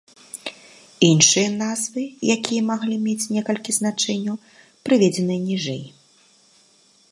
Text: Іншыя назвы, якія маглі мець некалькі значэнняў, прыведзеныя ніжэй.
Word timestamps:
Іншыя 1.09 1.49
назвы, 1.63 2.03
якія 2.35 2.61
маглі 2.71 2.97
мець 3.05 3.29
некалькі 3.37 3.71
значэнняў, 3.79 4.35
прыведзеныя 4.89 5.39
ніжэй. 5.47 5.83